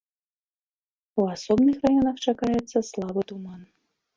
У 1.23 1.27
асобных 1.35 1.75
раёнах 1.85 2.15
чакаецца 2.29 2.85
слабы 2.89 3.21
туман. 3.35 3.61